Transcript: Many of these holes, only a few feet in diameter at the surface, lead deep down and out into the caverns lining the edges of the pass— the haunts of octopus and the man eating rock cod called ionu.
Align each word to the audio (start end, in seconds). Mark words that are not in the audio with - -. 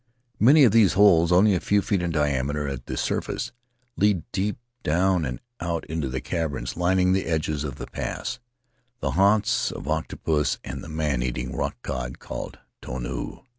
Many 0.39 0.63
of 0.63 0.71
these 0.71 0.93
holes, 0.93 1.31
only 1.31 1.53
a 1.53 1.59
few 1.59 1.83
feet 1.83 2.01
in 2.01 2.09
diameter 2.09 2.67
at 2.67 2.87
the 2.87 2.97
surface, 2.97 3.51
lead 3.97 4.23
deep 4.31 4.57
down 4.81 5.25
and 5.25 5.39
out 5.59 5.85
into 5.85 6.09
the 6.09 6.19
caverns 6.21 6.75
lining 6.75 7.13
the 7.13 7.27
edges 7.27 7.63
of 7.63 7.75
the 7.75 7.85
pass— 7.85 8.39
the 9.01 9.11
haunts 9.11 9.71
of 9.71 9.87
octopus 9.87 10.57
and 10.63 10.83
the 10.83 10.89
man 10.89 11.21
eating 11.21 11.55
rock 11.55 11.75
cod 11.83 12.17
called 12.17 12.57
ionu. 12.81 13.43